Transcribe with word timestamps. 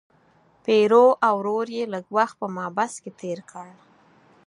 پیرو 0.63 1.05
او 1.25 1.35
ورور 1.39 1.65
یې 1.77 1.83
لږ 1.93 2.05
وخت 2.17 2.35
په 2.41 2.47
محبس 2.55 2.93
کې 3.03 3.11
تیر 3.19 3.39
کړ. 3.51 3.67